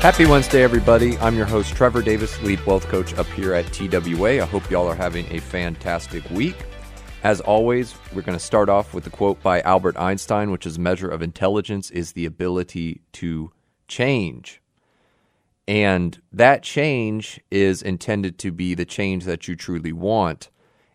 [0.00, 1.18] Happy Wednesday, everybody.
[1.18, 4.40] I'm your host, Trevor Davis, lead wealth coach up here at TWA.
[4.40, 6.56] I hope y'all are having a fantastic week.
[7.22, 10.78] As always, we're going to start off with a quote by Albert Einstein, which is
[10.78, 13.52] measure of intelligence is the ability to
[13.88, 14.62] change.
[15.68, 20.48] And that change is intended to be the change that you truly want.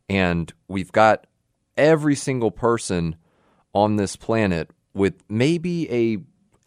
[0.10, 1.28] And we've got
[1.78, 3.18] every single person
[3.72, 6.18] on this planet with maybe a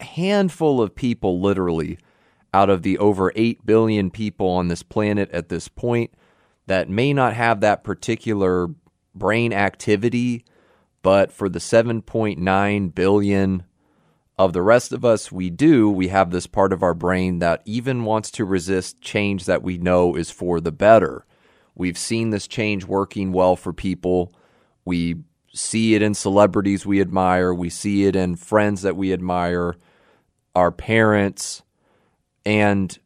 [0.01, 1.97] handful of people literally
[2.53, 6.11] out of the over 8 billion people on this planet at this point
[6.67, 8.69] that may not have that particular
[9.15, 10.45] brain activity,
[11.01, 13.63] but for the 7.9 billion
[14.37, 15.89] of the rest of us, we do.
[15.89, 19.77] We have this part of our brain that even wants to resist change that we
[19.77, 21.25] know is for the better.
[21.75, 24.33] We've seen this change working well for people.
[24.85, 25.17] We
[25.53, 29.75] see it in celebrities we admire, we see it in friends that we admire,
[30.55, 31.63] our parents
[32.45, 32.99] and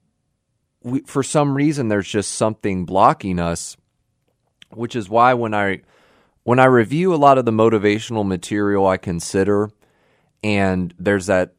[0.81, 3.78] we, for some reason there's just something blocking us
[4.72, 5.81] which is why when i
[6.44, 9.70] when i review a lot of the motivational material i consider
[10.44, 11.53] and there's that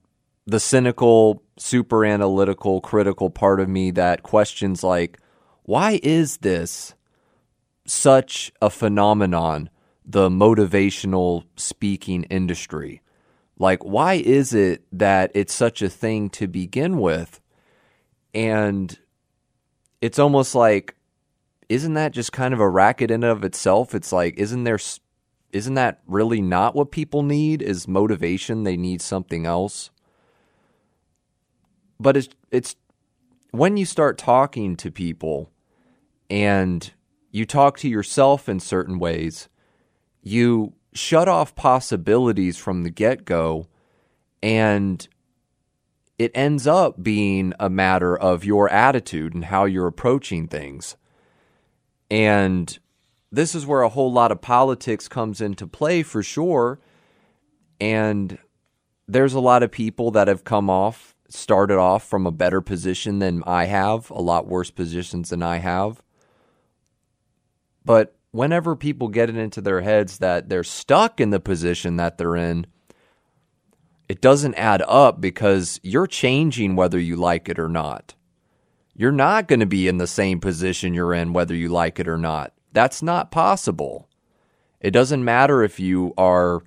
[0.47, 5.19] the cynical super analytical critical part of me that questions like
[5.63, 6.95] why is this
[7.87, 9.71] such a phenomenon
[10.05, 13.01] the motivational speaking industry?
[13.59, 17.41] Like why is it that it's such a thing to begin with
[18.35, 18.99] and
[20.01, 20.97] it's almost like
[21.69, 23.95] isn't that just kind of a racket in and of itself?
[23.95, 24.79] It's like isn't there
[25.53, 28.65] isn't that really not what people need is motivation?
[28.65, 29.91] They need something else.
[31.99, 32.77] But it's it's
[33.51, 35.51] when you start talking to people
[36.29, 36.93] and
[37.31, 39.49] you talk to yourself in certain ways
[40.25, 43.69] you shut off possibilities from the get-go.
[44.43, 45.07] And
[46.19, 50.97] it ends up being a matter of your attitude and how you're approaching things.
[52.11, 52.79] And
[53.33, 56.79] this is where a whole lot of politics comes into play for sure.
[57.81, 58.39] And
[59.09, 63.19] there's a lot of people that have come off, started off from a better position
[63.19, 66.01] than I have, a lot worse positions than I have.
[67.85, 72.19] But whenever people get it into their heads that they're stuck in the position that
[72.19, 72.67] they're in,
[74.15, 78.15] it doesn't add up because you're changing whether you like it or not.
[78.95, 82.07] You're not going to be in the same position you're in whether you like it
[82.07, 82.53] or not.
[82.73, 84.09] That's not possible.
[84.79, 86.63] It doesn't matter if you are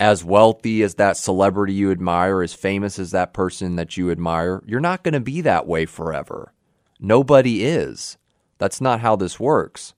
[0.00, 4.62] as wealthy as that celebrity you admire, as famous as that person that you admire.
[4.66, 6.54] You're not going to be that way forever.
[6.98, 8.16] Nobody is.
[8.56, 9.92] That's not how this works.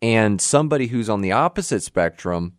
[0.00, 2.54] And somebody who's on the opposite spectrum,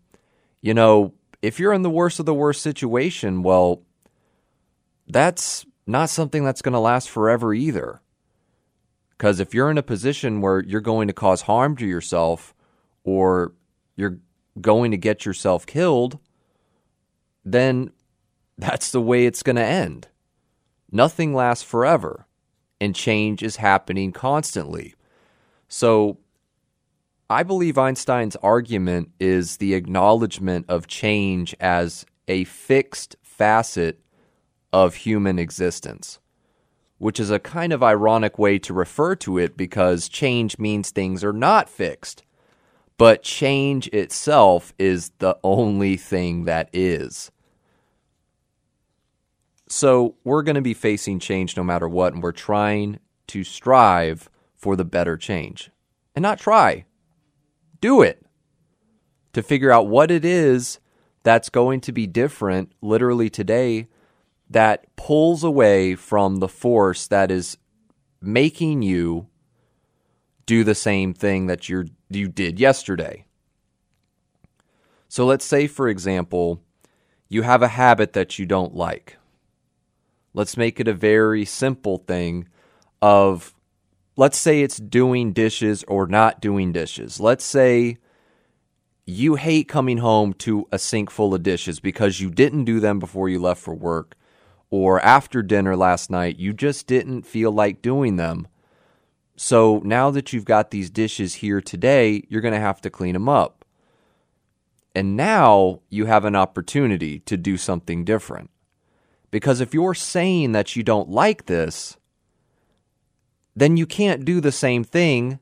[0.61, 3.83] you know, if you're in the worst of the worst situation, well,
[5.07, 8.01] that's not something that's going to last forever either.
[9.11, 12.55] Because if you're in a position where you're going to cause harm to yourself
[13.03, 13.53] or
[13.97, 14.19] you're
[14.61, 16.17] going to get yourself killed,
[17.43, 17.91] then
[18.57, 20.07] that's the way it's going to end.
[20.93, 22.25] Nothing lasts forever,
[22.79, 24.95] and change is happening constantly.
[25.67, 26.19] So
[27.33, 33.99] I believe Einstein's argument is the acknowledgement of change as a fixed facet
[34.71, 36.19] of human existence,
[36.99, 41.23] which is a kind of ironic way to refer to it because change means things
[41.23, 42.21] are not fixed.
[42.99, 47.31] But change itself is the only thing that is.
[49.67, 54.29] So we're going to be facing change no matter what, and we're trying to strive
[54.55, 55.71] for the better change.
[56.15, 56.85] And not try,
[57.83, 58.25] do it
[59.33, 60.79] to figure out what it is
[61.23, 63.89] that's going to be different literally today
[64.49, 67.57] that pulls away from the force that is
[68.21, 69.27] making you
[70.45, 73.25] do the same thing that you you did yesterday.
[75.09, 76.63] So let's say for example,
[77.27, 79.17] you have a habit that you don't like.
[80.33, 82.47] Let's make it a very simple thing
[83.01, 83.53] of
[84.15, 87.19] let's say it's doing dishes or not doing dishes.
[87.19, 87.97] Let's say
[89.05, 92.99] you hate coming home to a sink full of dishes because you didn't do them
[92.99, 94.15] before you left for work
[94.73, 98.47] or after dinner last night, you just didn't feel like doing them.
[99.35, 103.13] So now that you've got these dishes here today, you're going to have to clean
[103.13, 103.65] them up.
[104.95, 108.49] And now you have an opportunity to do something different.
[109.29, 111.97] Because if you're saying that you don't like this,
[113.55, 115.39] then you can't do the same thing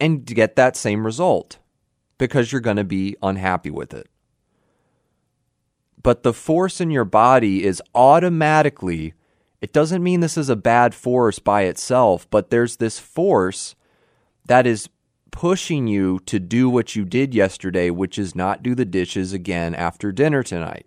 [0.00, 1.58] and get that same result
[2.18, 4.08] because you're going to be unhappy with it.
[6.02, 9.14] But the force in your body is automatically,
[9.60, 13.74] it doesn't mean this is a bad force by itself, but there's this force
[14.44, 14.88] that is
[15.32, 19.74] pushing you to do what you did yesterday, which is not do the dishes again
[19.74, 20.86] after dinner tonight.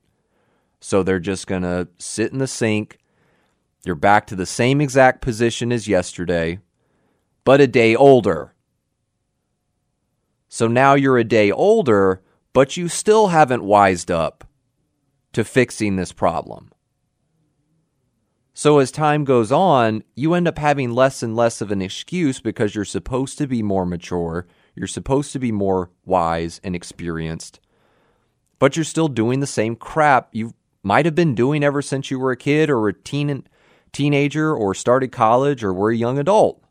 [0.80, 2.98] So they're just going to sit in the sink.
[3.86, 6.60] You're back to the same exact position as yesterday,
[7.44, 8.54] but a day older.
[10.50, 12.22] So now you're a day older,
[12.54, 14.44] but you still haven't wised up
[15.34, 16.72] to fixing this problem.
[18.54, 22.42] So as time goes on, you end up having less and less of an excuse
[22.42, 27.62] because you're supposed to be more mature, you're supposed to be more wise and experienced,
[28.58, 30.54] but you're still doing the same crap you
[30.84, 33.30] might have been doing ever since you were a kid or a teen
[33.92, 36.64] teenager or started college or were a young adult.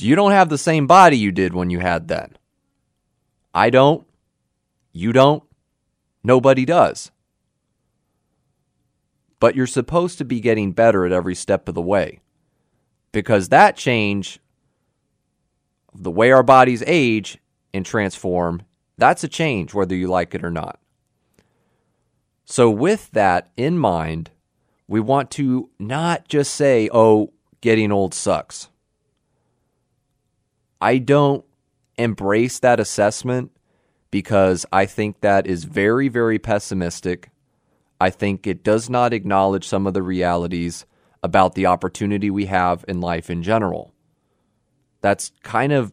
[0.00, 2.38] You don't have the same body you did when you had that.
[3.54, 4.06] I don't.
[4.92, 5.42] You don't.
[6.22, 7.10] Nobody does.
[9.38, 12.20] But you're supposed to be getting better at every step of the way.
[13.12, 14.40] Because that change,
[15.94, 17.38] the way our bodies age
[17.72, 18.62] and transform,
[18.98, 20.78] that's a change whether you like it or not.
[22.46, 24.30] So, with that in mind,
[24.86, 28.68] we want to not just say, oh, getting old sucks.
[30.80, 31.44] I don't
[31.98, 33.50] embrace that assessment
[34.12, 37.30] because I think that is very, very pessimistic.
[38.00, 40.86] I think it does not acknowledge some of the realities
[41.24, 43.92] about the opportunity we have in life in general.
[45.00, 45.92] That's kind of,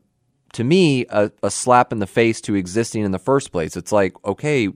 [0.54, 3.76] to me, a, a, slap in the face to existing in the first place.
[3.76, 4.70] It's like, okay,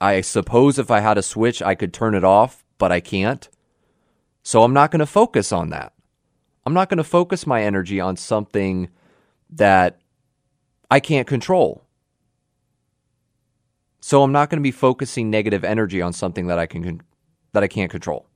[0.00, 3.48] I suppose if I had a switch, I could turn it off, but I can't.
[4.42, 5.92] So I'm not going to focus on that.
[6.64, 8.88] I'm not going to focus my energy on something
[9.50, 10.00] that
[10.90, 11.84] I can't control.
[14.00, 17.02] So I'm not going to be focusing negative energy on something that I can
[17.52, 18.28] that I can't control.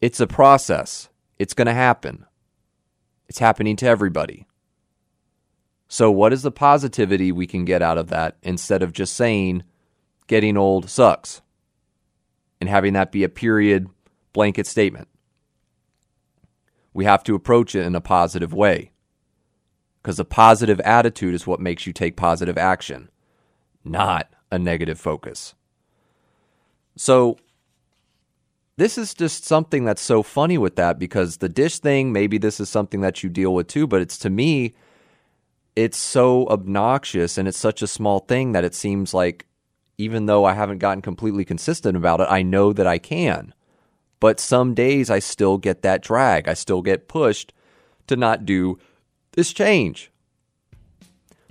[0.00, 1.08] It's a process.
[1.38, 2.26] It's going to happen.
[3.28, 4.46] It's happening to everybody.
[5.92, 9.64] So what is the positivity we can get out of that instead of just saying
[10.28, 11.42] getting old sucks
[12.60, 13.88] and having that be a period
[14.32, 15.08] blanket statement?
[16.94, 18.92] We have to approach it in a positive way
[20.00, 23.10] because a positive attitude is what makes you take positive action,
[23.84, 25.56] not a negative focus.
[26.94, 27.36] So,
[28.76, 32.60] this is just something that's so funny with that because the dish thing, maybe this
[32.60, 34.74] is something that you deal with too, but it's to me,
[35.76, 39.46] it's so obnoxious and it's such a small thing that it seems like
[39.98, 43.54] even though I haven't gotten completely consistent about it, I know that I can.
[44.18, 46.48] But some days I still get that drag.
[46.48, 47.52] I still get pushed
[48.06, 48.78] to not do
[49.32, 50.10] this change.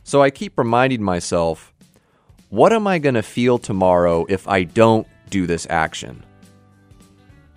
[0.03, 1.73] So I keep reminding myself
[2.49, 6.23] what am I going to feel tomorrow if I don't do this action?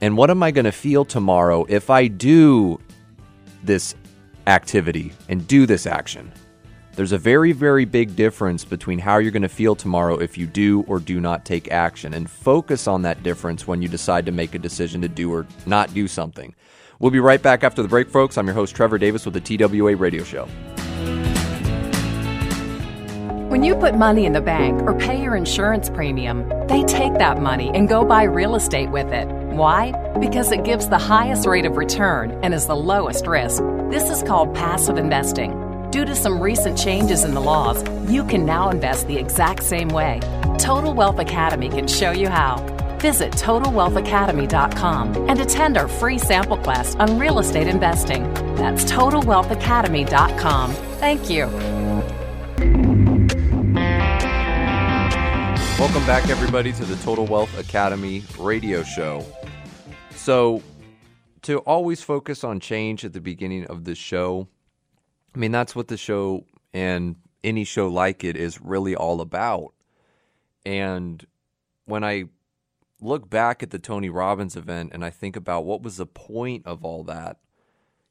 [0.02, 2.78] And what am I going to feel tomorrow if I do
[3.62, 3.94] this
[4.46, 6.30] activity and do this action?
[6.94, 10.46] There's a very, very big difference between how you're going to feel tomorrow if you
[10.46, 14.32] do or do not take action, and focus on that difference when you decide to
[14.32, 16.54] make a decision to do or not do something.
[16.98, 18.36] We'll be right back after the break, folks.
[18.36, 20.46] I'm your host, Trevor Davis, with the TWA Radio Show.
[23.48, 27.40] When you put money in the bank or pay your insurance premium, they take that
[27.40, 29.28] money and go buy real estate with it.
[29.28, 29.92] Why?
[30.18, 33.62] Because it gives the highest rate of return and is the lowest risk.
[33.90, 35.61] This is called passive investing.
[35.92, 39.88] Due to some recent changes in the laws, you can now invest the exact same
[39.88, 40.20] way.
[40.58, 42.56] Total Wealth Academy can show you how.
[42.98, 48.22] Visit TotalWealthAcademy.com and attend our free sample class on real estate investing.
[48.54, 50.72] That's TotalWealthAcademy.com.
[50.72, 51.46] Thank you.
[55.78, 59.26] Welcome back, everybody, to the Total Wealth Academy radio show.
[60.12, 60.62] So,
[61.42, 64.48] to always focus on change at the beginning of the show,
[65.34, 69.72] I mean, that's what the show and any show like it is really all about.
[70.64, 71.24] And
[71.86, 72.24] when I
[73.00, 76.66] look back at the Tony Robbins event and I think about what was the point
[76.66, 77.38] of all that,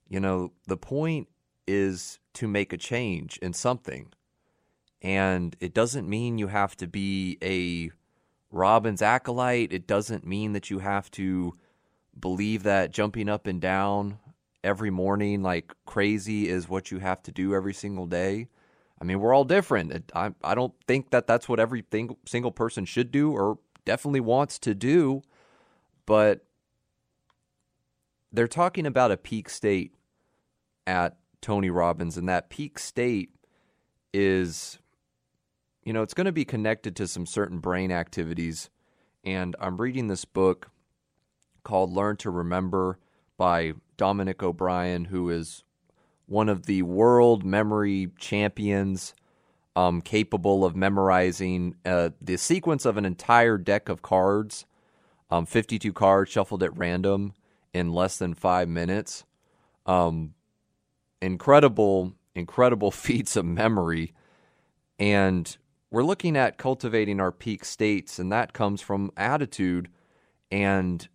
[0.10, 1.30] you know, the point
[1.68, 4.12] is to make a change in something.
[5.02, 7.92] And it doesn't mean you have to be a
[8.52, 9.72] Robbins acolyte.
[9.72, 11.56] It doesn't mean that you have to
[12.20, 14.20] believe that jumping up and down
[14.64, 18.48] every morning like crazy is what you have to do every single day.
[19.00, 20.12] I mean, we're all different.
[20.14, 21.84] I, I don't think that that's what every
[22.26, 25.24] single person should do or definitely wants to do.
[26.06, 26.46] But
[28.32, 29.94] they're talking about a peak state
[30.86, 33.32] at Tony Robbins, and that peak state
[34.14, 34.78] is,
[35.84, 38.70] you know, it's going to be connected to some certain brain activities.
[39.24, 40.70] And I'm reading this book
[41.64, 43.00] called Learn to Remember
[43.38, 45.64] by Dominic O'Brien, who is
[46.26, 49.14] one of the world memory champions,
[49.76, 54.66] um, capable of memorizing uh, the sequence of an entire deck of cards,
[55.30, 57.34] um, 52 cards shuffled at random
[57.76, 59.24] in less than five minutes.
[59.86, 60.34] Um,
[61.22, 64.14] incredible, incredible feats of memory.
[64.98, 65.56] And
[65.92, 69.90] we're looking at cultivating our peak states, and that comes from attitude.
[70.50, 71.08] And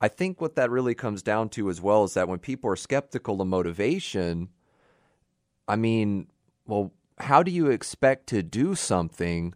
[0.00, 2.76] I think what that really comes down to as well is that when people are
[2.76, 4.48] skeptical of motivation,
[5.66, 6.28] I mean,
[6.66, 9.54] well, how do you expect to do something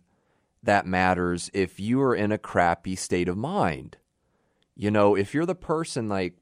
[0.63, 3.99] that matters if you are in a crappy state of mind?
[4.75, 6.35] You know, if you're the person like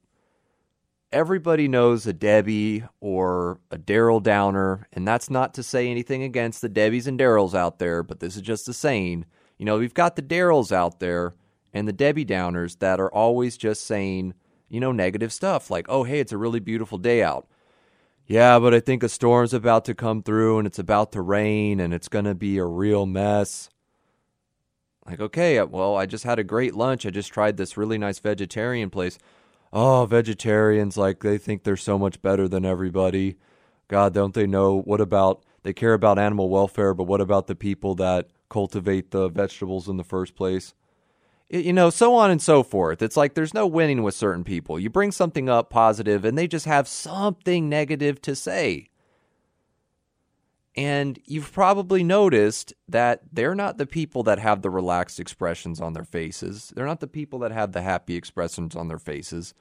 [1.11, 6.61] everybody knows a Debbie or a Daryl Downer, and that's not to say anything against
[6.61, 9.25] the Debbies and Daryls out there, but this is just a saying.
[9.57, 11.35] You know, we've got the Daryls out there
[11.73, 14.33] and the Debbie Downers that are always just saying,
[14.69, 17.47] you know, negative stuff like, oh, hey, it's a really beautiful day out.
[18.27, 21.79] Yeah, but I think a storm's about to come through and it's about to rain
[21.79, 23.69] and it's going to be a real mess.
[25.05, 27.05] Like, okay, well, I just had a great lunch.
[27.05, 29.17] I just tried this really nice vegetarian place.
[29.73, 33.37] Oh, vegetarians, like, they think they're so much better than everybody.
[33.87, 34.81] God, don't they know?
[34.81, 39.27] What about, they care about animal welfare, but what about the people that cultivate the
[39.29, 40.73] vegetables in the first place?
[41.51, 43.01] You know, so on and so forth.
[43.01, 44.79] It's like there's no winning with certain people.
[44.79, 48.87] You bring something up positive and they just have something negative to say.
[50.77, 55.91] And you've probably noticed that they're not the people that have the relaxed expressions on
[55.91, 56.71] their faces.
[56.73, 59.53] They're not the people that have the happy expressions on their faces.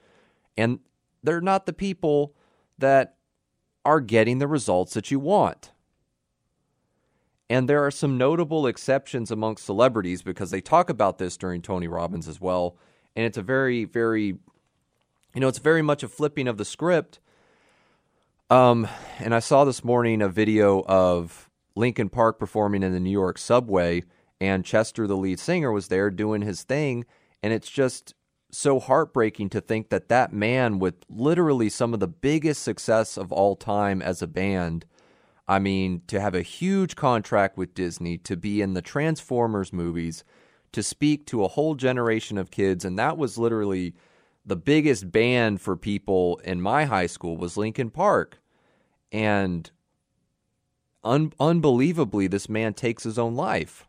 [0.56, 0.78] And
[1.24, 2.36] they're not the people
[2.78, 3.16] that
[3.84, 5.72] are getting the results that you want.
[7.50, 11.88] And there are some notable exceptions amongst celebrities because they talk about this during Tony
[11.88, 12.76] Robbins as well.
[13.16, 14.26] And it's a very, very,
[15.34, 17.18] you know, it's very much a flipping of the script.
[18.50, 18.86] Um,
[19.18, 23.36] and I saw this morning a video of Linkin Park performing in the New York
[23.36, 24.04] subway,
[24.40, 27.04] and Chester, the lead singer, was there doing his thing.
[27.42, 28.14] And it's just
[28.52, 33.32] so heartbreaking to think that that man, with literally some of the biggest success of
[33.32, 34.86] all time as a band,
[35.50, 40.22] I mean, to have a huge contract with Disney, to be in the Transformers movies,
[40.70, 43.92] to speak to a whole generation of kids, and that was literally
[44.46, 48.38] the biggest band for people in my high school was Linkin Park.
[49.10, 49.68] And
[51.02, 53.88] un- unbelievably, this man takes his own life.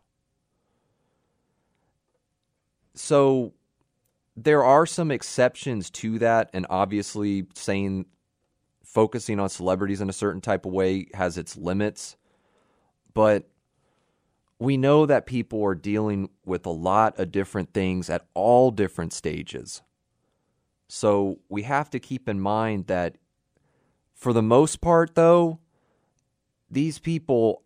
[2.96, 3.54] So
[4.36, 8.08] there are some exceptions to that, and obviously saying
[8.92, 12.18] focusing on celebrities in a certain type of way has its limits.
[13.14, 13.48] But
[14.60, 19.14] we know that people are dealing with a lot of different things at all different
[19.14, 19.82] stages.
[20.90, 23.16] So we have to keep in mind that
[24.14, 25.60] for the most part, though,
[26.70, 27.64] these people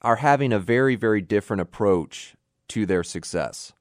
[0.00, 2.36] are having a very, very different approach
[2.68, 3.72] to their success.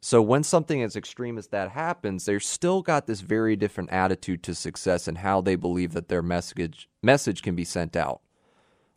[0.00, 4.42] So when something as extreme as that happens, they've still got this very different attitude
[4.44, 8.20] to success and how they believe that their message message can be sent out.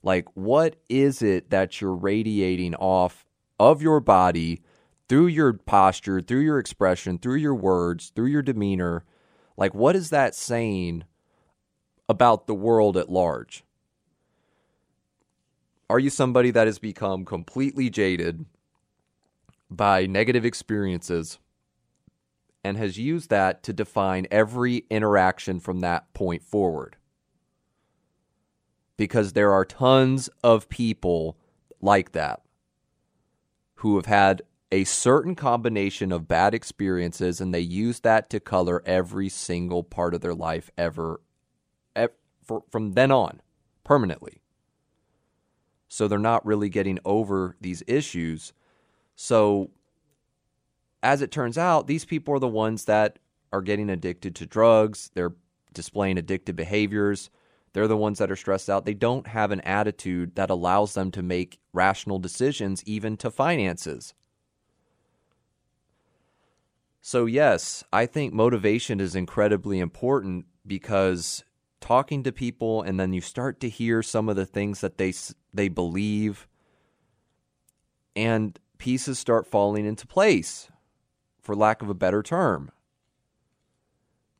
[0.04, 3.26] Like what is it that you're radiating off
[3.60, 4.62] of your body
[5.08, 9.04] through your posture, through your expression, through your words, through your demeanor?
[9.58, 11.04] Like what is that saying
[12.08, 13.64] about the world at large?
[15.90, 18.46] Are you somebody that has become completely jaded
[19.70, 21.40] by negative experiences
[22.64, 26.98] and has used that to define every interaction from that point forward.
[28.98, 31.38] Because there are tons of people
[31.80, 32.42] like that
[33.76, 38.84] who have had a certain combination of bad experiences and they use that to color
[38.86, 41.22] every single part of their life ever,
[41.96, 42.14] ever
[42.70, 43.42] from then on
[43.84, 44.42] permanently.
[45.88, 48.54] So they're not really getting over these issues
[49.22, 49.70] so,
[51.04, 53.20] as it turns out, these people are the ones that
[53.52, 55.12] are getting addicted to drugs.
[55.14, 55.34] They're
[55.74, 57.30] displaying addictive behaviors.
[57.74, 58.86] They're the ones that are stressed out.
[58.86, 64.14] They don't have an attitude that allows them to make rational decisions, even to finances.
[67.02, 71.44] So, yes, I think motivation is incredibly important because
[71.82, 75.12] talking to people and then you start to hear some of the things that they
[75.54, 76.48] they believe
[78.16, 80.70] and pieces start falling into place
[81.40, 82.72] for lack of a better term.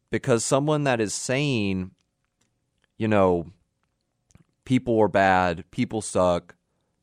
[0.10, 1.92] Because someone that is saying
[2.98, 3.52] you know
[4.66, 6.56] people are bad people suck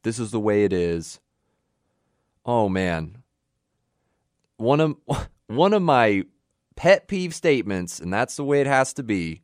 [0.06, 1.18] this is the way it is.
[2.44, 3.24] Oh man.
[4.56, 4.96] One of
[5.48, 6.22] one of my
[6.76, 9.42] pet peeve statements and that's the way it has to be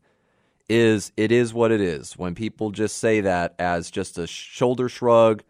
[0.68, 2.16] is it is what it is.
[2.16, 5.42] When people just say that as just a shoulder shrug,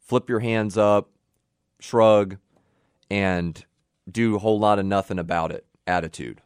[0.00, 1.08] flip your hands up,
[1.82, 2.38] shrug,
[3.10, 3.64] and
[4.10, 6.40] do a whole lot of nothing about it attitude.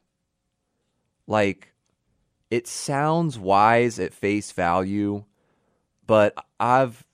[1.26, 1.73] Like,
[2.50, 5.25] it sounds wise at face value,
[6.07, 7.05] but I've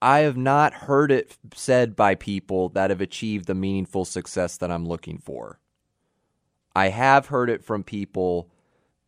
[0.00, 4.70] I have not heard it said by people that have achieved the meaningful success that
[4.70, 5.58] I'm looking for.
[6.76, 8.50] I have heard it from people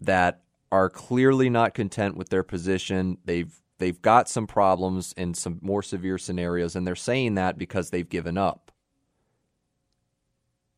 [0.00, 0.40] that
[0.72, 3.18] are clearly not content with their position.
[3.26, 7.90] They've they've got some problems in some more severe scenarios and they're saying that because
[7.90, 8.72] they've given up.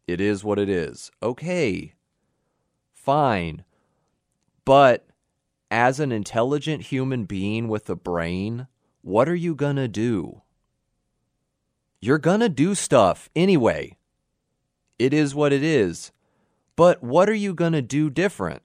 [0.07, 1.11] It is what it is.
[1.23, 1.95] Okay.
[2.95, 3.64] Fine.
[4.64, 5.07] But
[5.71, 8.67] as an intelligent human being with a brain,
[9.02, 10.43] what are you going to do?
[12.00, 13.97] You're going to do stuff anyway.
[14.99, 16.12] It is what it is.
[16.76, 18.62] But what are you going to do different?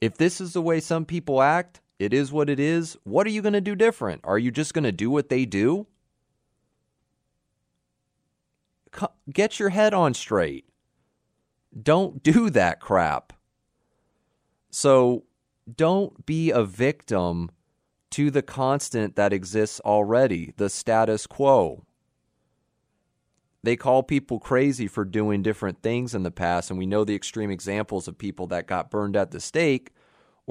[0.00, 2.96] If this is the way some people act, it is what it is.
[3.04, 4.22] What are you going to do different?
[4.24, 5.86] Are you just going to do what they do?
[9.30, 10.64] Get your head on straight.
[11.80, 13.34] Don't do that crap.
[14.70, 15.24] So
[15.76, 17.50] don't be a victim
[18.12, 21.84] to the constant that exists already, the status quo.
[23.62, 27.14] They call people crazy for doing different things in the past, and we know the
[27.14, 29.92] extreme examples of people that got burned at the stake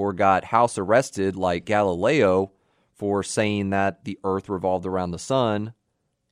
[0.00, 2.52] or got house arrested, like Galileo,
[2.94, 5.74] for saying that the earth revolved around the sun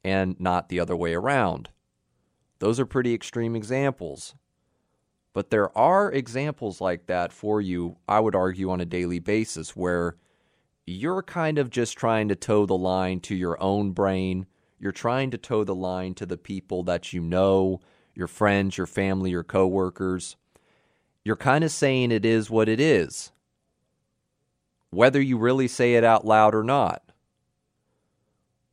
[0.03, 1.69] and not the other way around.
[2.59, 4.35] Those are pretty extreme examples.
[5.33, 9.77] But there are examples like that for you, I would argue, on a daily basis
[9.77, 10.17] where
[10.87, 14.47] you're kind of just trying to toe the line to your own brain
[14.79, 17.81] you're trying to toe the line to the people that you know,
[18.15, 20.37] your friends, your family, your coworkers.
[21.25, 23.33] You're kind of saying it is what it is,
[24.91, 27.03] whether you really say it out loud or not.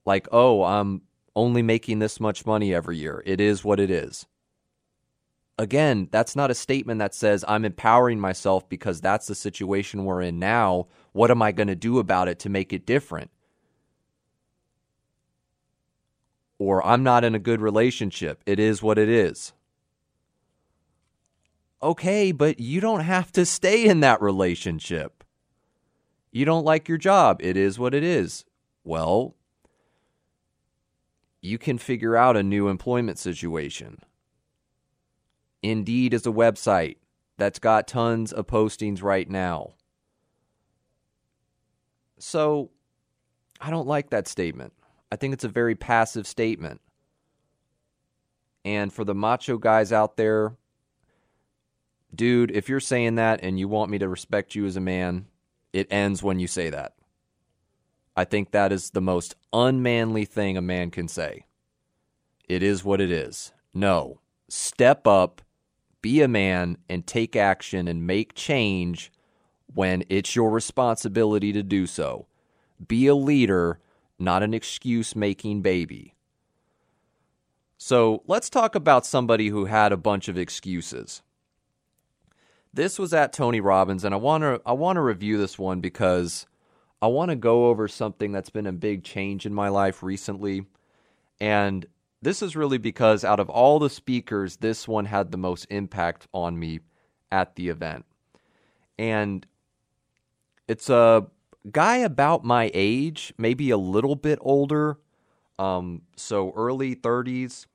[0.06, 1.01] Like, oh, I'm
[1.36, 3.23] only making this much money every year.
[3.25, 4.25] It is what it is.
[5.58, 10.21] Again, that's not a statement that says I'm empowering myself because that's the situation we're
[10.21, 10.88] in now.
[11.13, 13.32] What am I going to do about it to make it different?
[16.58, 18.41] or I'm not in a good relationship.
[18.45, 19.54] It is what it is.
[21.84, 25.14] Okay, but you don't have to stay in that relationship.
[26.36, 27.39] You don't like your job.
[27.41, 28.43] It is what it is.
[28.84, 29.38] Well,
[31.41, 34.00] you can figure out a new employment situation.
[35.63, 36.98] Indeed is a website
[37.38, 39.76] that's got tons of postings right now.
[42.19, 42.69] So,
[43.62, 44.74] I don't like that statement.
[45.13, 46.82] I think it's a very passive statement.
[48.65, 50.58] And for the macho guys out there,
[52.13, 55.28] dude, if you're saying that and you want me to respect you as a man,
[55.76, 56.94] it ends when you say that.
[58.16, 61.46] I think that is the most unmanly thing a man can say.
[62.48, 63.52] It is what it is.
[63.74, 65.42] No, step up,
[66.02, 69.12] be a man, and take action and make change
[69.74, 72.28] when it's your responsibility to do so.
[72.88, 73.80] Be a leader
[74.18, 76.16] not an excuse making baby.
[77.78, 81.22] So let's talk about somebody who had a bunch of excuses.
[82.76, 85.80] This was at Tony Robbins, and I want to I want to review this one
[85.80, 86.46] because
[87.02, 90.66] I want to go over something that's been a big change in my life recently,
[91.40, 91.86] and
[92.22, 96.28] this is really because out of all the speakers, this one had the most impact
[96.34, 96.82] on me
[97.32, 98.06] at the event,
[99.00, 99.48] and
[100.68, 101.28] it's a
[101.72, 105.00] guy about my age, maybe a little bit older,
[105.58, 107.68] um, so early 30s,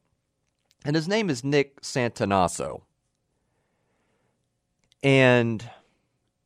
[0.84, 2.82] and his name is Nick Santonasso.
[5.02, 5.68] And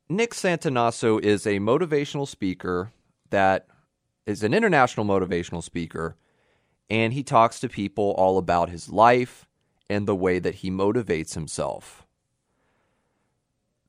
[0.09, 2.93] Nick Santonasso is a motivational speaker
[3.31, 3.67] that
[4.27, 6.17] is an international motivational speaker,
[6.89, 9.47] and he talks to people all about his life
[9.91, 12.07] and the way that he motivates himself.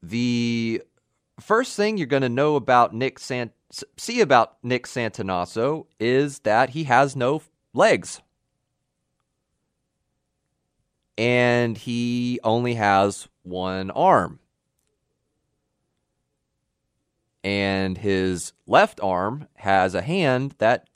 [0.02, 0.82] The
[1.40, 3.52] first thing you're going to know about Nick Sant
[3.98, 7.42] see about Nick Santonasso is that he has no
[7.74, 8.22] legs.
[11.18, 14.40] and he only has one arm.
[17.46, 20.90] And his left arm has a hand that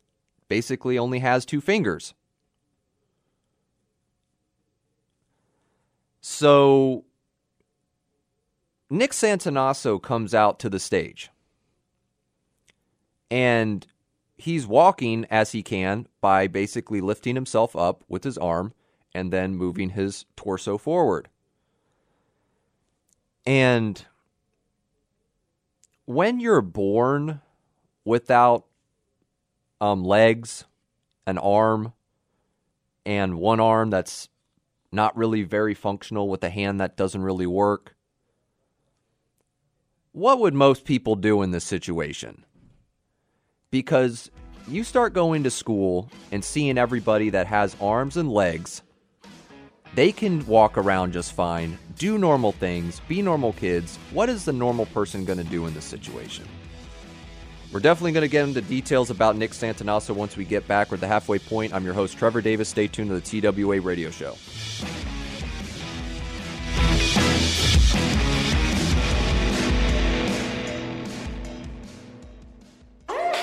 [0.48, 2.16] basically only has two fingers.
[6.22, 7.06] So
[8.90, 11.30] Nick Santonasso comes out to the stage.
[13.30, 13.86] And
[14.36, 18.74] he's walking as he can by basically lifting himself up with his arm
[19.14, 21.30] and then moving his torso forward.
[23.46, 24.04] And
[26.10, 27.40] when you're born
[28.04, 28.66] without
[29.80, 30.66] um, legs,
[31.28, 31.94] an arm,
[33.06, 34.28] and one arm that's
[34.92, 37.96] not really very functional with a hand that doesn't really work,
[40.12, 42.44] what would most people do in this situation?
[43.70, 44.32] Because
[44.68, 48.82] you start going to school and seeing everybody that has arms and legs,
[49.94, 54.00] they can walk around just fine, do normal things, be normal kids.
[54.12, 56.46] What is the normal person going to do in this situation?
[57.72, 60.90] We're definitely going to get into details about Nick Santonasso once we get back.
[60.90, 61.74] We're at the halfway point.
[61.74, 62.70] I'm your host, Trevor Davis.
[62.70, 64.36] Stay tuned to the TWA radio show.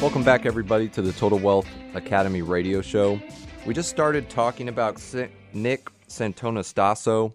[0.00, 3.20] Welcome back, everybody, to the Total Wealth Academy radio show.
[3.66, 5.02] We just started talking about
[5.52, 7.34] Nick Santonastasso,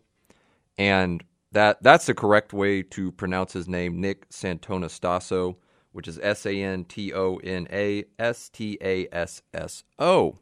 [0.77, 1.21] and
[1.51, 5.57] that that's the correct way to pronounce his name, Nick Santonastasso,
[5.91, 10.37] which is S A N T O N A S T A S S O.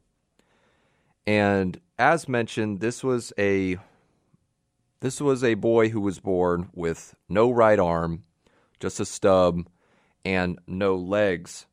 [1.26, 3.78] And as mentioned, this was a
[5.00, 8.26] this was a boy who was born with no right arm,
[8.80, 9.66] just a stub,
[10.24, 11.66] and no legs.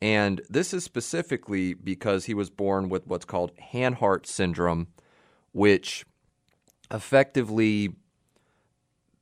[0.00, 4.88] And this is specifically because he was born with what's called Hanhart syndrome,
[5.52, 6.04] which
[6.90, 7.94] effectively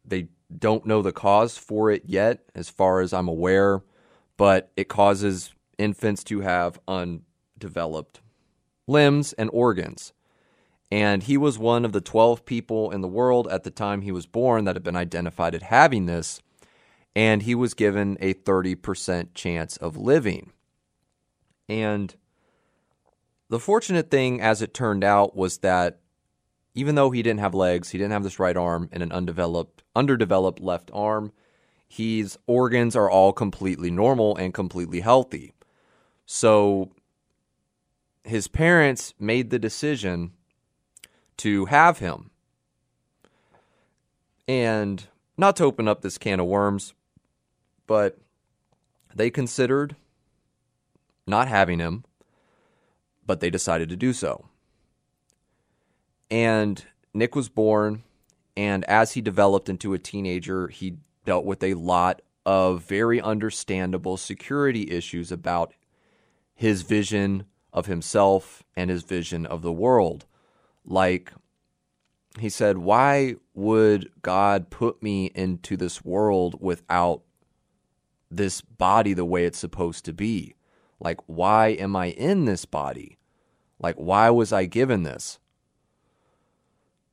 [0.05, 3.83] they don't know the cause for it yet, as far as I'm aware,
[4.37, 8.21] but it causes infants to have undeveloped
[8.87, 10.13] limbs and organs.
[10.91, 14.13] And he was one of the 12 people in the world at the time he
[14.13, 16.41] was born that had been identified as having this.
[17.17, 20.53] And he was given a 30% chance of living.
[21.69, 22.15] And
[23.49, 26.01] the fortunate thing, as it turned out, was that
[26.75, 29.83] even though he didn't have legs, he didn't have this right arm and an undeveloped,
[29.95, 31.33] underdeveloped left arm,
[31.87, 35.53] his organs are all completely normal and completely healthy.
[36.27, 36.91] So
[38.25, 40.33] his parents made the decision
[41.39, 42.31] to have him.
[44.49, 46.95] And not to open up this can of worms,
[47.87, 48.19] but
[49.15, 49.97] they considered
[51.27, 52.05] not having him,
[53.27, 54.47] but they decided to do so.
[56.31, 58.03] And Nick was born,
[58.57, 64.17] and as he developed into a teenager, he dealt with a lot of very understandable
[64.17, 65.75] security issues about
[66.55, 70.27] his vision of himself and his vision of the world.
[70.85, 71.33] Like,
[72.39, 77.23] he said, Why would God put me into this world without
[78.31, 80.55] this body the way it's supposed to be?
[81.05, 83.19] Like, why am I in this body?
[83.79, 85.39] Like, why was I given this?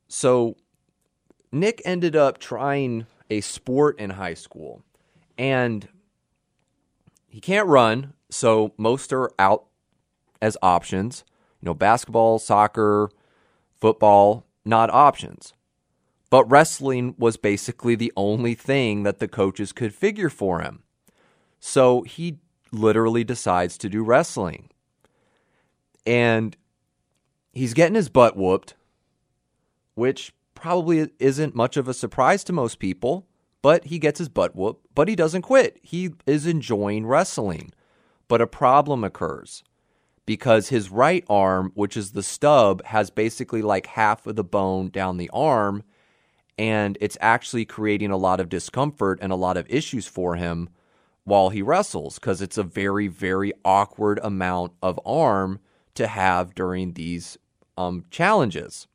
[0.08, 0.56] So,
[1.52, 4.82] Nick ended up trying a sport in high school,
[5.38, 5.90] and
[7.28, 9.66] he can't run, so most are out
[10.42, 11.26] as options.
[11.60, 13.10] You know, basketball, soccer,
[13.82, 15.54] football, not options.
[16.30, 20.84] But wrestling was basically the only thing that the coaches could figure for him.
[21.60, 22.40] So he
[22.72, 24.70] literally decides to do wrestling.
[26.06, 26.56] And
[27.54, 28.76] he's getting his butt whooped,
[29.96, 33.28] which probably isn't much of a surprise to most people,
[33.62, 35.80] but he gets his butt whooped, but he doesn't quit.
[35.82, 37.72] He is enjoying wrestling.
[38.28, 39.64] But a problem occurs
[40.26, 44.90] because his right arm, which is the stub, has basically like half of the bone
[44.90, 45.84] down the arm,
[46.58, 50.70] and it's actually creating a lot of discomfort and a lot of issues for him
[51.24, 55.60] while he wrestles because it's a very, very awkward amount of arm
[55.96, 57.38] to have during these
[57.78, 58.88] um, challenges.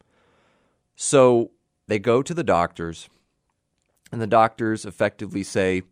[0.96, 1.50] So
[1.86, 3.08] they go to the doctors,
[4.10, 5.82] and the doctors effectively say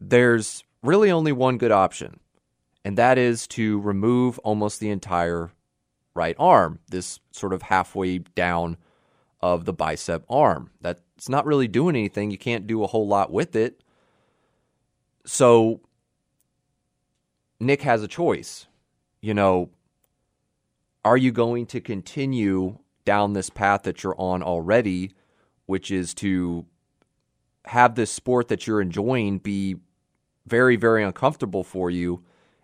[0.00, 2.20] there's really only one good option,
[2.84, 5.50] and that is to remove almost the entire
[6.14, 8.76] right arm, this sort of halfway down
[9.40, 10.70] of the bicep arm.
[10.80, 12.30] That's not really doing anything.
[12.30, 13.82] You can't do a whole lot with it.
[15.26, 15.80] So
[17.58, 18.66] Nick has a choice.
[19.20, 19.70] You know,
[21.04, 25.12] are you going to continue down this path that you're on already,
[25.66, 26.64] which is to
[27.66, 29.76] have this sport that you're enjoying be
[30.46, 32.22] very, very uncomfortable for you?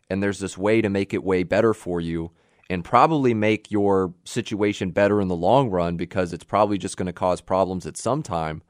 [0.08, 2.30] And there's this way to make it way better for you
[2.70, 7.06] and probably make your situation better in the long run because it's probably just going
[7.06, 8.62] to cause problems at some time.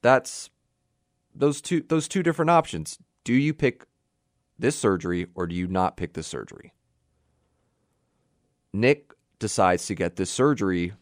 [0.00, 0.48] That's
[1.38, 2.98] those two those two different options.
[3.24, 3.86] Do you pick
[4.58, 6.72] this surgery or do you not pick this surgery?
[8.72, 10.92] Nick decides to get this surgery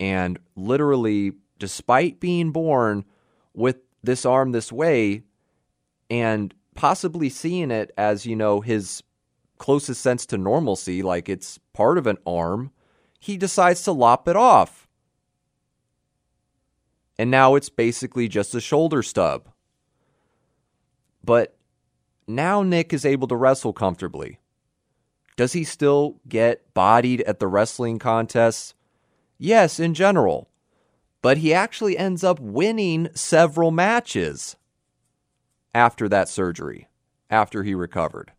[0.00, 3.04] and literally despite being born
[3.54, 5.22] with this arm this way
[6.10, 9.02] and possibly seeing it as, you know, his
[9.58, 12.70] closest sense to normalcy, like it's part of an arm,
[13.18, 14.86] he decides to lop it off.
[17.18, 19.48] And now it's basically just a shoulder stub.
[21.28, 21.54] But
[22.26, 24.40] now Nick is able to wrestle comfortably.
[25.36, 28.72] Does he still get bodied at the wrestling contests?
[29.36, 30.48] Yes, in general.
[31.20, 34.56] But he actually ends up winning several matches
[35.74, 36.88] after that surgery,
[37.28, 38.32] after he recovered.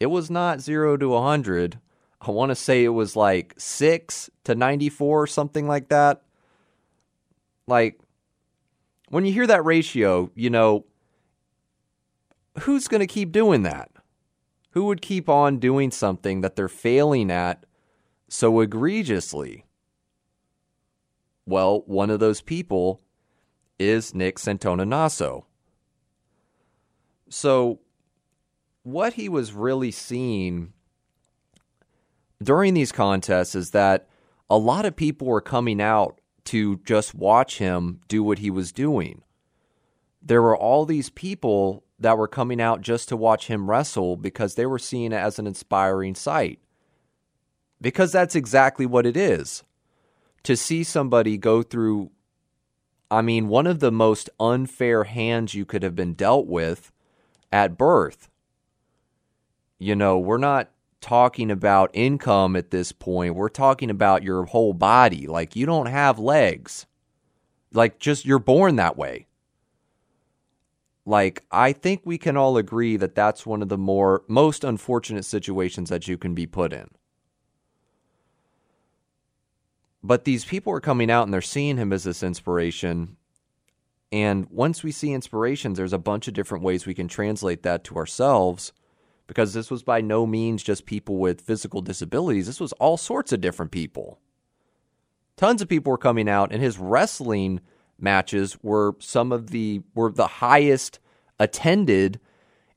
[0.00, 1.78] It was not 0 to 100.
[2.20, 6.20] I want to say it was like 6 to 94, something like that.
[7.68, 8.00] Like,
[9.10, 10.84] when you hear that ratio, you know,
[12.58, 13.90] who's going to keep doing that?
[14.72, 17.64] Who would keep on doing something that they're failing at
[18.28, 19.64] so egregiously?
[21.46, 23.00] Well, one of those people
[23.78, 25.44] is Nick Santonaso.
[27.30, 27.80] So,
[28.82, 30.72] what he was really seeing
[32.42, 34.08] during these contests is that
[34.48, 38.72] a lot of people were coming out to just watch him do what he was
[38.72, 39.22] doing.
[40.22, 44.54] There were all these people that were coming out just to watch him wrestle because
[44.54, 46.60] they were seeing it as an inspiring sight.
[47.80, 49.62] Because that's exactly what it is.
[50.44, 52.10] To see somebody go through,
[53.10, 56.92] I mean, one of the most unfair hands you could have been dealt with
[57.52, 58.28] at birth
[59.78, 63.36] you know, we're not talking about income at this point.
[63.36, 65.26] We're talking about your whole body.
[65.26, 66.86] Like, you don't have legs.
[67.72, 69.26] Like, just you're born that way.
[71.08, 75.24] Like, I think we can all agree that that's one of the more most unfortunate
[75.24, 76.90] situations that you can be put in.
[80.02, 83.16] But these people are coming out and they're seeing him as this inspiration.
[84.12, 87.84] And once we see inspirations, there's a bunch of different ways we can translate that
[87.84, 88.74] to ourselves
[89.26, 92.46] because this was by no means just people with physical disabilities.
[92.46, 94.18] This was all sorts of different people.
[95.38, 97.60] Tons of people were coming out, and his wrestling
[98.00, 100.98] matches were some of the were the highest
[101.38, 102.20] attended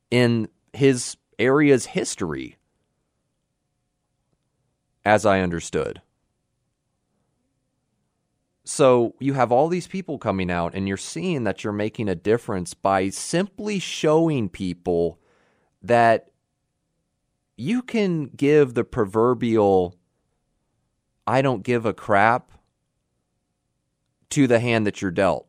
[0.10, 2.58] in his area's history,
[5.04, 6.02] as I understood.
[8.64, 12.16] So you have all these people coming out, and you're seeing that you're making a
[12.16, 15.20] difference by simply showing people
[15.82, 16.32] that
[17.58, 19.96] you can give the proverbial
[21.28, 22.52] I don't give a crap
[24.32, 25.48] to the hand that you're dealt.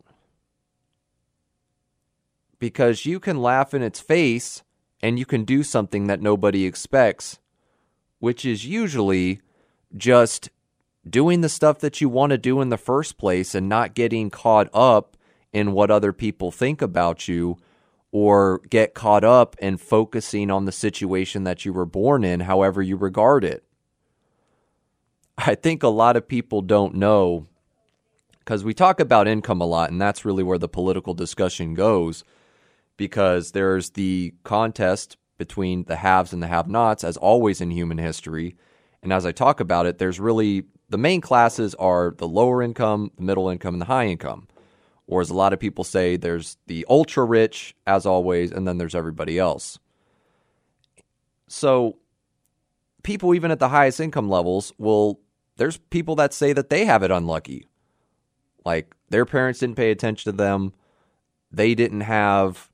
[2.59, 4.63] Because you can laugh in its face
[5.03, 7.39] and you can do something that nobody expects,
[8.21, 9.41] which is usually
[9.97, 10.51] just
[11.09, 14.31] doing the stuff that you want to do in the first place and not getting
[14.31, 15.17] caught up
[15.53, 17.57] in what other people think about you
[18.13, 22.81] or get caught up in focusing on the situation that you were born in, however
[22.83, 23.65] you regard it.
[25.39, 27.49] I think a lot of people don't know
[28.45, 32.25] because we talk about income a lot, and that's really where the political discussion goes
[32.97, 37.99] because there's the contest between the haves and the have nots, as always in human
[37.99, 38.57] history.
[39.03, 43.13] And as I talk about it, there's really the main classes are the lower income,
[43.17, 44.49] the middle income, and the high income.
[45.07, 48.79] Or as a lot of people say, there's the ultra rich, as always, and then
[48.79, 49.79] there's everybody else.
[51.49, 51.99] So
[53.03, 55.21] people, even at the highest income levels, will,
[55.57, 57.67] there's people that say that they have it unlucky.
[58.65, 60.73] Like their parents didn't pay attention to them,
[61.51, 62.71] they didn't have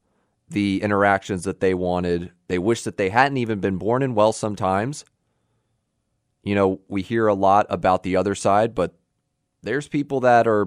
[0.48, 2.32] the interactions that they wanted.
[2.48, 5.04] They wish that they hadn't even been born in well sometimes.
[6.42, 8.94] You know, we hear a lot about the other side, but
[9.62, 10.66] there's people that are,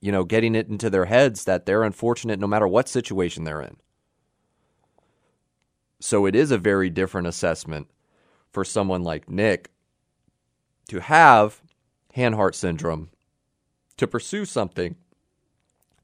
[0.00, 3.62] you know, getting it into their heads that they're unfortunate no matter what situation they're
[3.62, 3.76] in.
[6.00, 7.88] So it is a very different assessment
[8.52, 9.70] for someone like Nick
[10.88, 11.62] to have
[12.14, 13.08] Hanhart syndrome,
[13.96, 14.96] to pursue something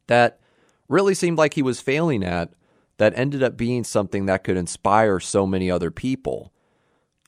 [0.07, 0.41] that
[0.89, 2.53] really seemed like he was failing at,
[2.97, 6.53] that ended up being something that could inspire so many other people.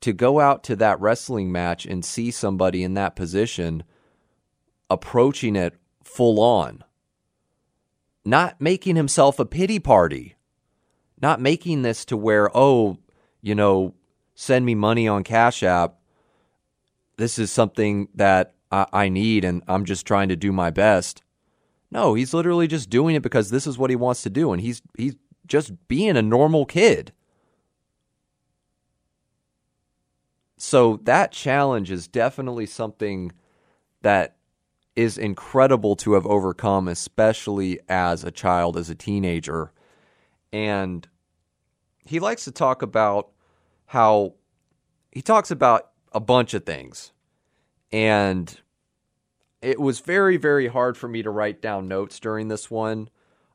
[0.01, 3.85] To go out to that wrestling match and see somebody in that position
[4.91, 6.83] approaching it full on,
[8.25, 10.35] not making himself a pity party,
[11.23, 12.99] not making this to where, oh,
[13.41, 13.95] you know,
[14.35, 15.95] send me money on Cash App.
[17.17, 21.23] This is something that I, I need and I'm just trying to do my best.
[21.91, 24.63] No, he's literally just doing it because this is what he wants to do, and
[24.63, 25.15] he's he's
[25.47, 27.13] just being a normal kid.
[30.57, 33.33] So that challenge is definitely something
[34.01, 34.37] that
[34.95, 39.73] is incredible to have overcome, especially as a child, as a teenager.
[40.53, 41.07] And
[42.05, 43.31] he likes to talk about
[43.87, 44.35] how
[45.11, 47.13] he talks about a bunch of things.
[47.93, 48.59] And
[49.61, 53.09] it was very, very hard for me to write down notes during this one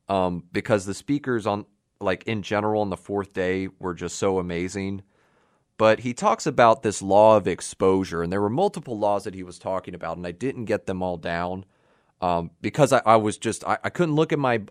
[0.07, 1.65] um, because the speakers on,
[1.99, 5.01] like in general, on the fourth day were just so amazing.
[5.77, 9.43] But he talks about this law of exposure, and there were multiple laws that he
[9.43, 11.65] was talking about, and I didn't get them all down
[12.21, 14.61] um, because I, I, was just I, I couldn't look at my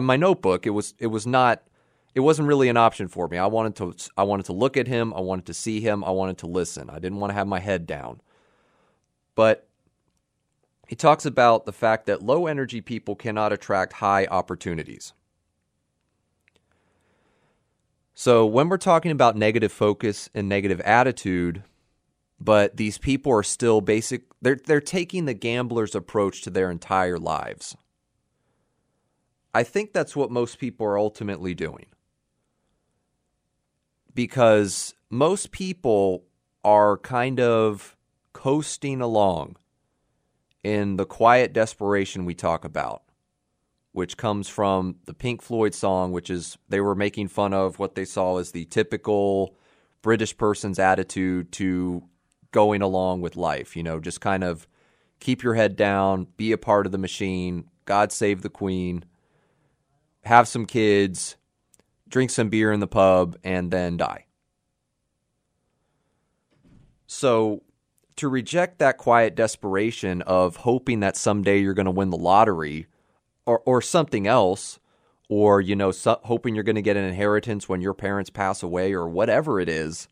[0.00, 0.66] my notebook.
[0.66, 1.62] It was it was not
[2.14, 3.38] it wasn't really an option for me.
[3.38, 6.10] I wanted to I wanted to look at him, I wanted to see him, I
[6.10, 6.90] wanted to listen.
[6.90, 8.20] I didn't want to have my head down.
[9.38, 9.68] But
[10.88, 15.12] he talks about the fact that low energy people cannot attract high opportunities.
[18.14, 21.62] So when we're talking about negative focus and negative attitude,
[22.40, 27.16] but these people are still basic they're they're taking the gambler's approach to their entire
[27.16, 27.76] lives.
[29.54, 31.86] I think that's what most people are ultimately doing
[34.16, 36.24] because most people
[36.64, 37.94] are kind of
[38.38, 39.56] coasting along
[40.62, 43.02] in the quiet desperation we talk about,
[43.90, 47.96] which comes from the Pink Floyd song, which is they were making fun of what
[47.96, 49.56] they saw as the typical
[50.02, 52.04] British person's attitude to
[52.52, 53.76] going along with life.
[53.76, 54.68] You know, just kind of
[55.18, 59.04] keep your head down, be a part of the machine, God save the Queen,
[60.22, 61.34] have some kids,
[62.08, 64.26] drink some beer in the pub, and then die.
[67.08, 67.62] So,
[68.18, 72.86] to reject that quiet desperation of hoping that someday you're going to win the lottery
[73.46, 74.78] or, or something else,
[75.28, 75.92] or, you know,
[76.24, 79.68] hoping you're going to get an inheritance when your parents pass away or whatever it
[79.68, 80.08] is,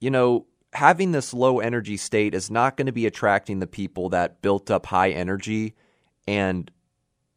[0.00, 4.10] you know, having this low energy state is not going to be attracting the people
[4.10, 5.74] that built up high energy
[6.26, 6.70] and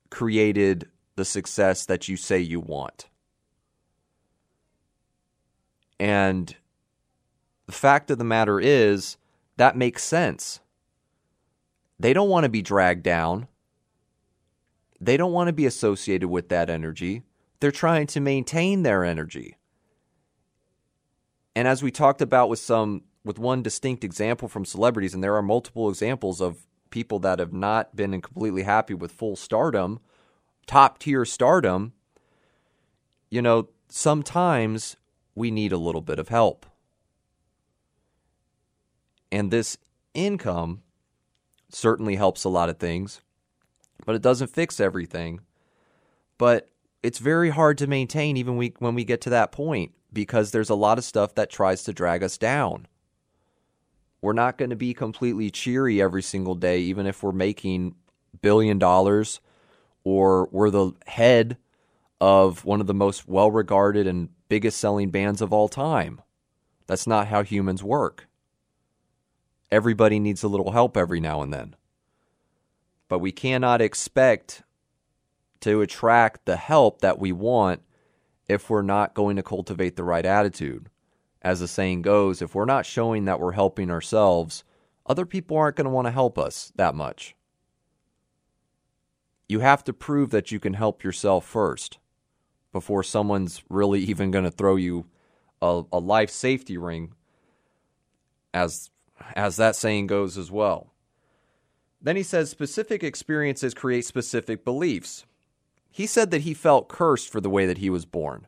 [0.10, 3.08] created the success that you say you want.
[6.00, 6.54] And
[7.68, 9.18] the fact of the matter is,
[9.62, 10.60] that makes sense.
[12.00, 13.48] They don't want to be dragged down.
[15.00, 17.22] They don't want to be associated with that energy.
[17.60, 19.58] They're trying to maintain their energy.
[21.56, 25.36] And as we talked about with some with one distinct example from celebrities and there
[25.36, 30.00] are multiple examples of people that have not been completely happy with full stardom,
[30.66, 31.94] top tier stardom,
[33.30, 34.96] you know, sometimes
[35.36, 36.66] we need a little bit of help.
[39.32, 39.78] And this
[40.14, 40.82] income
[41.70, 43.22] certainly helps a lot of things,
[44.06, 45.40] but it doesn't fix everything.
[46.38, 46.70] But
[47.04, 50.70] it's very hard to maintain even we, when we get to that point because there's
[50.70, 52.88] a lot of stuff that tries to drag us down.
[54.22, 57.96] We're not going to be completely cheery every single day, even if we're making
[58.42, 59.40] billion dollars
[60.04, 61.58] or we're the head
[62.20, 66.22] of one of the most well regarded and biggest selling bands of all time.
[66.86, 68.28] That's not how humans work.
[69.72, 71.76] Everybody needs a little help every now and then.
[73.08, 74.64] But we cannot expect
[75.62, 77.82] to attract the help that we want
[78.48, 80.90] if we're not going to cultivate the right attitude.
[81.42, 84.64] As the saying goes, if we're not showing that we're helping ourselves,
[85.06, 87.36] other people aren't going to want to help us that much.
[89.48, 91.98] You have to prove that you can help yourself first
[92.72, 95.08] before someone's really even going to throw you
[95.62, 97.14] a, a life safety ring,
[98.54, 98.91] as
[99.36, 100.94] as that saying goes as well.
[102.02, 105.26] Then he says specific experiences create specific beliefs.
[105.92, 108.48] He said that he felt cursed for the way that he was born.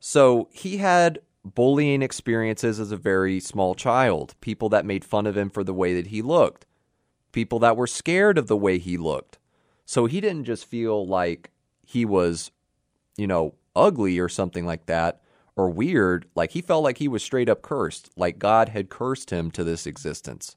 [0.00, 5.36] So he had bullying experiences as a very small child, people that made fun of
[5.36, 6.66] him for the way that he looked,
[7.32, 9.38] people that were scared of the way he looked.
[9.86, 11.50] So he didn't just feel like
[11.82, 12.50] he was,
[13.16, 15.20] you know, ugly or something like that
[15.56, 16.26] or weird.
[16.34, 19.64] Like he felt like he was straight up cursed, like God had cursed him to
[19.64, 20.56] this existence.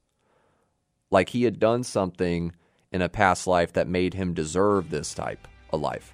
[1.10, 2.52] Like he had done something
[2.92, 6.12] in a past life that made him deserve this type of life.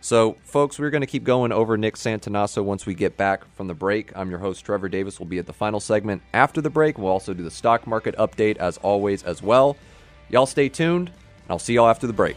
[0.00, 3.66] So, folks, we're going to keep going over Nick Santonasso once we get back from
[3.66, 4.16] the break.
[4.16, 5.18] I'm your host, Trevor Davis.
[5.18, 6.96] We'll be at the final segment after the break.
[6.96, 9.76] We'll also do the stock market update as always as well.
[10.28, 12.36] Y'all stay tuned, and I'll see y'all after the break.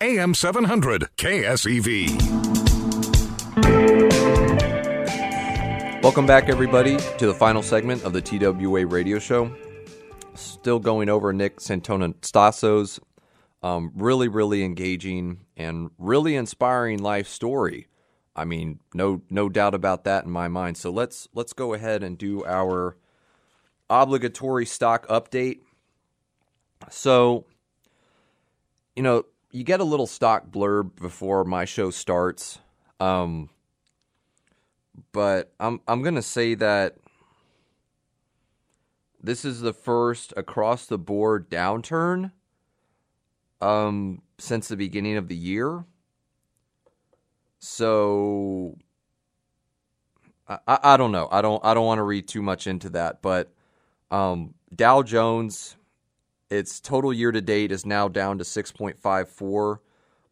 [0.00, 2.22] AM 700 KSEV.
[6.04, 9.52] Welcome back, everybody, to the final segment of the TWA radio show.
[10.34, 13.00] Still going over Nick Santonasso's
[13.64, 17.88] um, really, really engaging and really inspiring life story.
[18.36, 20.76] I mean, no, no doubt about that in my mind.
[20.76, 22.96] So let's let's go ahead and do our
[23.90, 25.58] obligatory stock update.
[26.88, 27.46] So,
[28.94, 32.58] you know, you get a little stock blurb before my show starts.
[33.00, 33.50] Um,
[35.12, 36.96] but I'm I'm gonna say that
[39.22, 42.32] this is the first across the board downturn
[43.60, 45.84] um, since the beginning of the year.
[47.58, 48.76] So
[50.48, 51.28] I, I, don't know.
[51.30, 53.52] I don't I don't want to read too much into that, but
[54.10, 55.76] um, Dow Jones
[56.50, 59.78] its total year to date is now down to 6.54.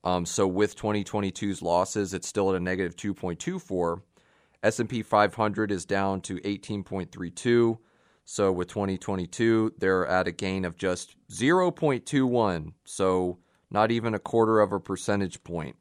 [0.05, 4.03] Um, so with 2022's losses, it's still at a negative 2.24.
[4.63, 7.79] S&P 500 is down to 18.32.
[8.25, 12.73] So with 2022, they're at a gain of just 0.21.
[12.85, 13.39] So
[13.71, 15.77] not even a quarter of a percentage point.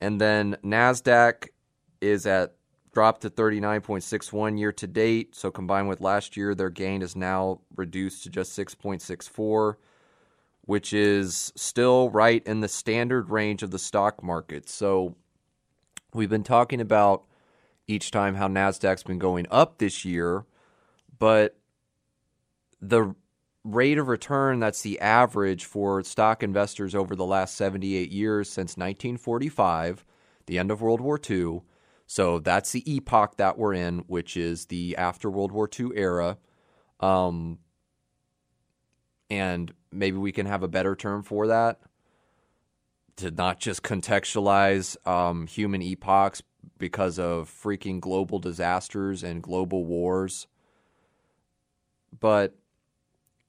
[0.00, 1.48] And then Nasdaq
[2.00, 2.54] is at
[2.94, 5.34] dropped to 39.61 year to date.
[5.34, 9.74] So combined with last year, their gain is now reduced to just 6.64,
[10.62, 14.68] which is still right in the standard range of the stock market.
[14.68, 15.16] So
[16.14, 17.24] we've been talking about
[17.86, 20.46] each time how Nasdaq's been going up this year,
[21.18, 21.58] but
[22.80, 23.14] the
[23.64, 28.76] rate of return that's the average for stock investors over the last 78 years since
[28.76, 30.04] 1945,
[30.46, 31.62] the end of World War II
[32.06, 36.38] so that's the epoch that we're in, which is the after World War II era.
[37.00, 37.58] Um,
[39.30, 41.80] and maybe we can have a better term for that
[43.16, 46.42] to not just contextualize um, human epochs
[46.78, 50.46] because of freaking global disasters and global wars.
[52.18, 52.56] But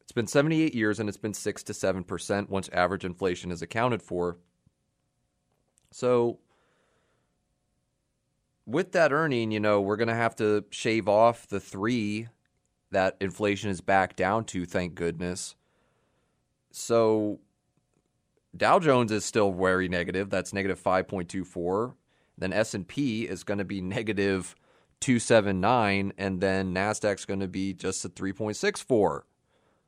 [0.01, 4.01] it's been 78 years and it's been 6 to 7% once average inflation is accounted
[4.01, 4.37] for.
[5.91, 6.39] So
[8.65, 12.27] with that earning, you know, we're going to have to shave off the three
[12.91, 15.55] that inflation is back down to, thank goodness.
[16.71, 17.39] So
[18.55, 20.29] Dow Jones is still very negative.
[20.29, 21.93] That's negative 5.24.
[22.37, 24.55] Then S&P is going to be negative
[25.01, 29.21] 279 and then Nasdaq's going to be just a 3.64.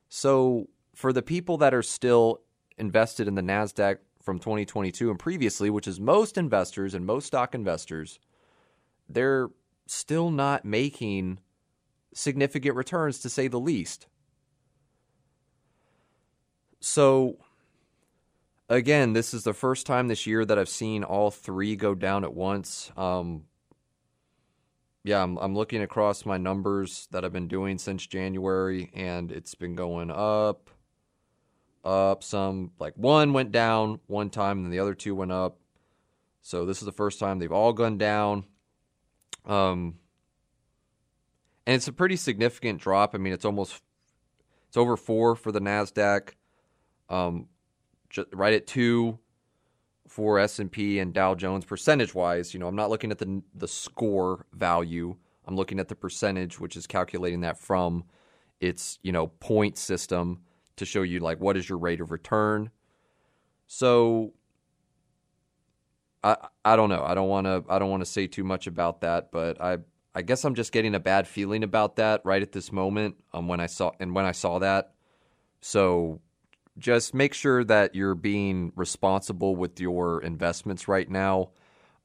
[0.10, 2.42] So for the people that are still
[2.78, 7.56] invested in the Nasdaq from 2022 and previously, which is most investors and most stock
[7.56, 8.20] investors,
[9.10, 9.50] they're
[9.86, 11.40] still not making
[12.14, 14.08] significant returns to say the least.
[16.80, 17.38] So,
[18.70, 22.24] again, this is the first time this year that I've seen all three go down
[22.24, 22.92] at once.
[22.98, 23.44] Um,
[25.04, 29.56] yeah, I'm, I'm looking across my numbers that I've been doing since January, and it's
[29.56, 30.70] been going up,
[31.86, 32.24] up.
[32.24, 35.58] Some like one went down one time, and then the other two went up.
[36.42, 38.46] So this is the first time they've all gone down.
[39.48, 39.96] Um,
[41.66, 43.16] and it's a pretty significant drop.
[43.16, 43.82] I mean, it's almost
[44.68, 46.32] it's over four for the Nasdaq,
[47.10, 47.48] um,
[48.34, 49.20] right at two
[50.08, 52.54] for S&P and Dow Jones percentage-wise.
[52.54, 55.16] You know, I'm not looking at the the score value.
[55.46, 58.04] I'm looking at the percentage, which is calculating that from
[58.60, 60.42] its, you know, point system
[60.76, 62.70] to show you like what is your rate of return.
[63.66, 64.34] So
[66.28, 67.04] I I don't know.
[67.04, 69.78] I don't want to I don't want to say too much about that, but I
[70.14, 73.16] I guess I'm just getting a bad feeling about that right at this moment.
[73.34, 74.94] Um, when I saw and when I saw that,
[75.62, 76.20] so
[76.78, 81.50] just make sure that you're being responsible with your investments right now.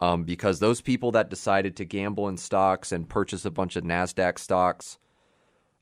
[0.00, 3.84] Um, because those people that decided to gamble in stocks and purchase a bunch of
[3.84, 4.98] NASDAQ stocks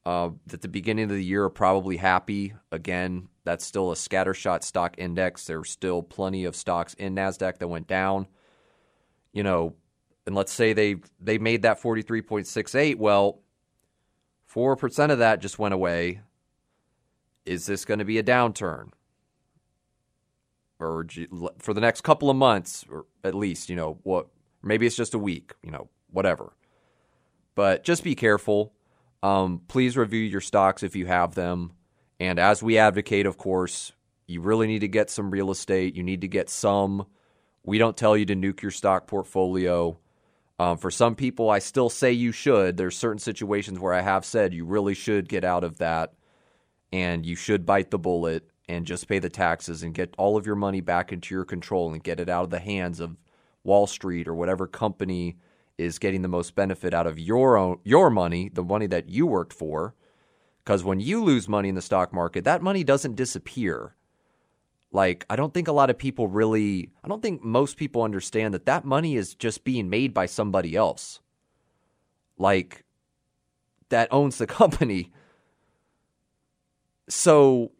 [0.06, 2.54] uh, at the beginning of the year are probably happy.
[2.72, 5.44] Again, that's still a scattershot stock index.
[5.44, 8.26] There's still plenty of stocks in NASDAQ that went down.
[9.32, 9.74] You know,
[10.26, 12.96] and let's say they they made that 43.68.
[12.96, 13.40] Well,
[14.52, 16.20] 4% of that just went away
[17.46, 18.90] is this going to be a downturn?
[20.78, 21.04] Or
[21.58, 24.28] for the next couple of months, or at least, you know, what
[24.62, 26.54] maybe it's just a week, you know, whatever.
[27.54, 28.72] But just be careful.
[29.22, 31.72] Um, please review your stocks if you have them.
[32.18, 33.92] And as we advocate, of course,
[34.26, 35.94] you really need to get some real estate.
[35.94, 37.06] You need to get some.
[37.64, 39.98] We don't tell you to nuke your stock portfolio.
[40.58, 42.76] Um, for some people, I still say you should.
[42.76, 46.12] There's certain situations where I have said you really should get out of that
[46.92, 50.46] and you should bite the bullet and just pay the taxes and get all of
[50.46, 53.16] your money back into your control and get it out of the hands of
[53.64, 55.36] Wall Street or whatever company
[55.80, 59.26] is getting the most benefit out of your own your money, the money that you
[59.26, 59.94] worked for.
[60.62, 63.96] Because when you lose money in the stock market, that money doesn't disappear.
[64.92, 68.52] Like, I don't think a lot of people really, I don't think most people understand
[68.54, 71.20] that that money is just being made by somebody else.
[72.36, 72.84] Like,
[73.88, 75.12] that owns the company.
[77.08, 77.72] So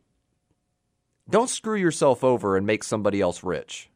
[1.29, 3.91] don't screw yourself over and make somebody else rich.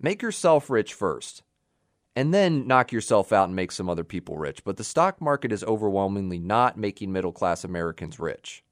[0.00, 1.42] Make yourself rich first
[2.16, 4.62] and then knock yourself out and make some other people rich.
[4.64, 8.62] But the stock market is overwhelmingly not making middle class Americans rich.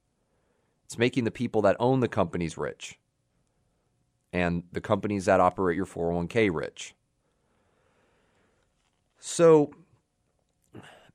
[0.85, 2.99] It's making the people that own the companies rich
[4.31, 6.95] and the companies that operate your 401k rich.
[9.19, 9.71] So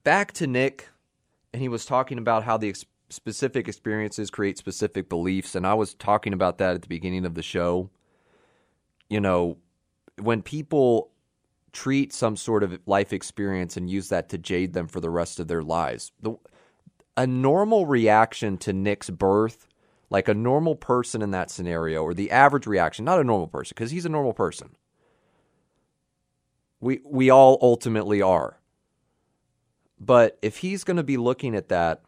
[0.05, 0.89] back to Nick,
[1.53, 2.75] and he was talking about how the
[3.11, 5.55] specific experiences create specific beliefs.
[5.55, 7.91] And I was talking about that at the beginning of the show.
[9.09, 9.57] You know,
[10.21, 11.11] when people
[11.73, 15.41] treat some sort of life experience and use that to jade them for the rest
[15.41, 16.35] of their lives, the,
[17.17, 19.67] a normal reaction to Nick's birth,
[20.11, 23.75] like a normal person in that scenario, or the average reaction, not a normal person,
[23.77, 24.71] because he's a normal person.
[26.81, 28.59] We, we all ultimately are.
[30.01, 32.03] But if he's going to be looking at that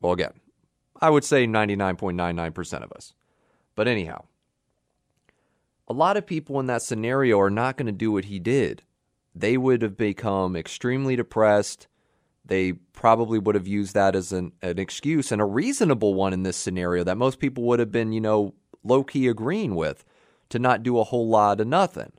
[0.00, 0.34] well, again,
[1.00, 3.14] I would say 99.99% of us.
[3.74, 4.24] But anyhow,
[5.88, 8.82] a lot of people in that scenario are not going to do what he did.
[9.34, 11.86] They would have become extremely depressed.
[12.44, 16.42] They probably would have used that as an, an excuse and a reasonable one in
[16.42, 20.04] this scenario that most people would have been, you know, low key agreeing with
[20.48, 22.12] to not do a whole lot of nothing.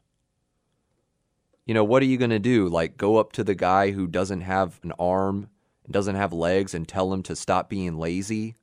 [1.66, 2.70] You know, what are you going to do?
[2.70, 5.50] Like go up to the guy who doesn't have an arm
[5.84, 8.56] and doesn't have legs and tell him to stop being lazy,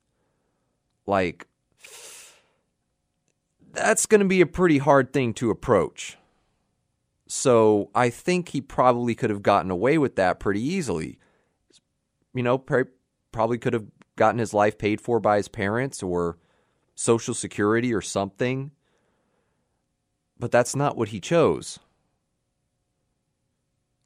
[1.05, 1.47] like
[3.75, 6.17] that's going to be a pretty hard thing to approach.
[7.27, 11.19] So I think he probably could have gotten away with that pretty easily.
[12.33, 16.37] You know, probably could have gotten his life paid for by his parents or
[16.93, 18.71] Social Security or something.
[20.37, 21.79] But that's not what he chose.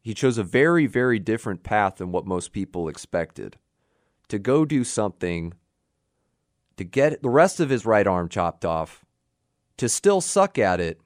[0.01, 3.57] He chose a very, very different path than what most people expected.
[4.29, 5.53] To go do something,
[6.77, 9.03] to get the rest of his right arm chopped off,
[9.79, 11.01] to still suck at it,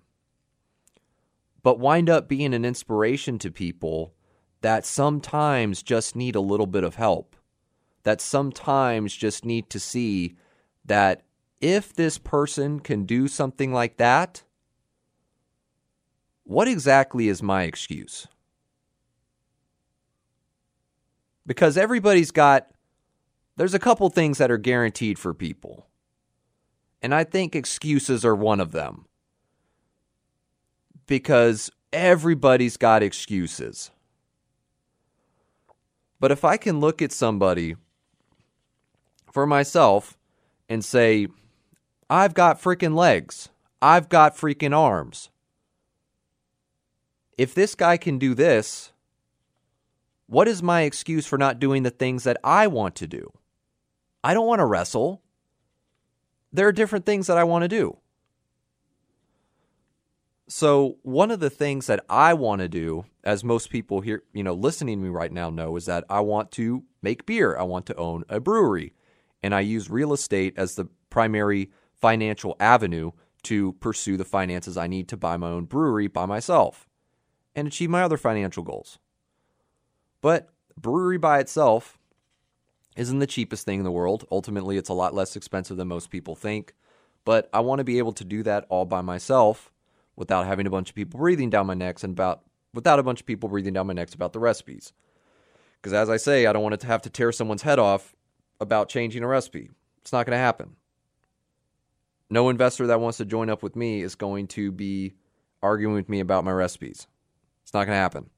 [1.62, 4.14] but wind up being an inspiration to people
[4.62, 7.36] that sometimes just need a little bit of help,
[8.04, 10.36] that sometimes just need to see
[10.86, 11.24] that
[11.62, 14.44] if this person can do something like that,
[16.44, 18.28] what exactly is my excuse?
[21.46, 22.68] because everybody's got
[23.56, 25.88] there's a couple things that are guaranteed for people.
[27.04, 29.06] And I think excuses are one of them.
[31.06, 33.92] Because everybody's got excuses.
[36.22, 37.76] But if I can look at somebody
[39.34, 40.18] for myself
[40.70, 41.28] and say,
[42.10, 43.50] I've got freaking legs,
[43.82, 45.30] I've got freaking arms.
[47.38, 48.94] If this guy can do this,
[50.28, 53.34] what is my excuse for not doing the things that I want to do?
[54.24, 55.23] I don't want to wrestle.
[56.54, 57.98] There are different things that I want to do.
[60.48, 64.44] So, one of the things that I want to do, as most people here, you
[64.44, 67.58] know, listening to me right now know, is that I want to make beer.
[67.58, 68.94] I want to own a brewery.
[69.42, 73.12] And I use real estate as the primary financial avenue
[73.44, 76.88] to pursue the finances I need to buy my own brewery by myself
[77.56, 79.00] and achieve my other financial goals.
[80.22, 81.98] But brewery by itself
[82.96, 84.26] isn't the cheapest thing in the world.
[84.32, 86.74] Ultimately, it's a lot less expensive than most people think.
[87.26, 89.72] But I want to be able to do that all by myself
[90.16, 93.22] without having a bunch of people breathing down my necks and about without a bunch
[93.22, 94.94] of people breathing down my necks about the recipes.
[95.78, 98.16] Because as I say, I don't want to have to tear someone's head off
[98.60, 99.70] about changing a recipe.
[100.02, 100.76] It's not going to happen.
[102.30, 105.14] No investor that wants to join up with me is going to be
[105.62, 107.08] arguing with me about my recipes.
[107.64, 108.30] It's not going to happen.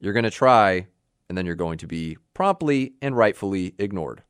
[0.00, 0.88] You're going to try,
[1.28, 4.22] and then you're going to be promptly and rightfully ignored.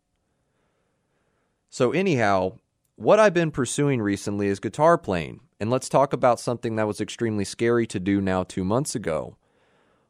[1.69, 2.59] So, anyhow,
[2.97, 5.41] what I've been pursuing recently is guitar playing.
[5.59, 9.37] And let's talk about something that was extremely scary to do now 2 months ago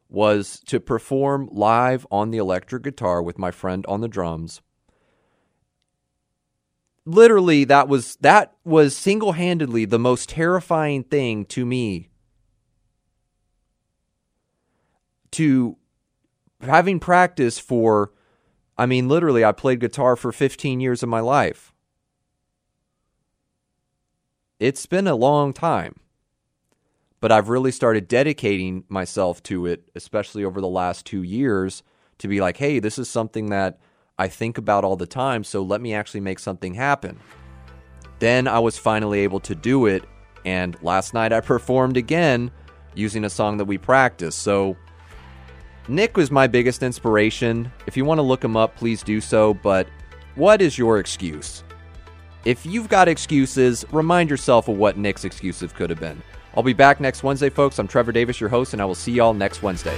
[0.09, 4.61] was to perform live on the electric guitar with my friend on the drums.
[7.05, 12.09] Literally that was that was single-handedly the most terrifying thing to me
[15.31, 15.77] to
[16.61, 18.11] having practice for
[18.77, 21.73] I mean literally I played guitar for 15 years of my life
[24.59, 25.95] it's been a long time,
[27.19, 31.83] but I've really started dedicating myself to it, especially over the last two years,
[32.17, 33.79] to be like, hey, this is something that
[34.17, 37.19] I think about all the time, so let me actually make something happen.
[38.17, 40.05] Then I was finally able to do it,
[40.43, 42.49] and last night I performed again
[42.95, 44.39] using a song that we practiced.
[44.39, 44.75] So
[45.89, 47.71] Nick was my biggest inspiration.
[47.85, 49.87] If you want to look him up, please do so, but
[50.35, 51.63] what is your excuse?
[52.43, 56.21] If you've got excuses, remind yourself of what Nick's excuses could have been.
[56.55, 57.79] I'll be back next Wednesday, folks.
[57.79, 59.97] I'm Trevor Davis, your host, and I will see y'all next Wednesday.